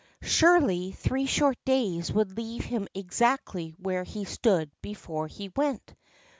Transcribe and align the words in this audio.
Surely 0.23 0.93
three 0.93 1.27
short 1.27 1.63
days 1.63 2.11
would 2.11 2.35
leave 2.35 2.65
him 2.65 2.87
exactly 2.95 3.69
where 3.77 4.03
he 4.03 4.25
stood 4.25 4.71
before 4.81 5.27
he 5.27 5.49
went. 5.55 5.93